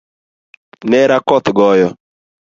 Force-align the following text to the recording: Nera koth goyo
Nera 0.89 1.17
koth 1.27 1.47
goyo 1.57 1.89